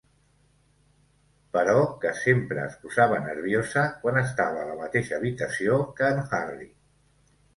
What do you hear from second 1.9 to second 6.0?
que sempre es posava nerviosa quan estava a la mateixa habitació